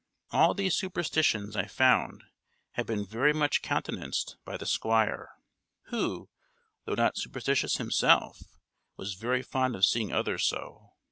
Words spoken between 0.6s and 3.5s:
superstitions I found had been very